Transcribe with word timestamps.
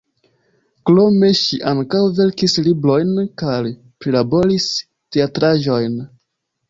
Krome 0.89 1.27
ŝi 1.39 1.59
ankaŭ 1.73 2.01
verkis 2.19 2.57
librojn 2.69 3.13
kaj 3.43 3.61
prilaboris 4.07 4.67
teatraĵojn. 5.17 6.01